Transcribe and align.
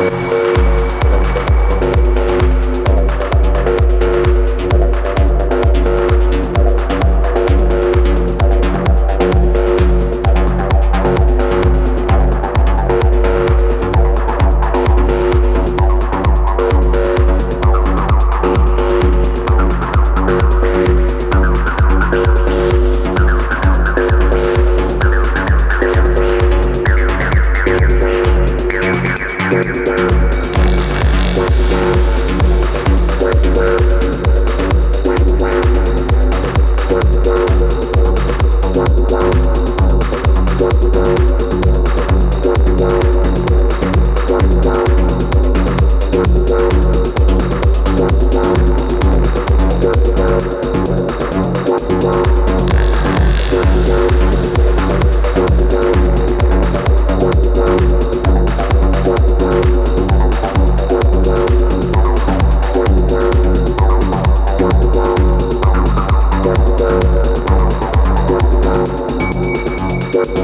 Thank 0.00 0.29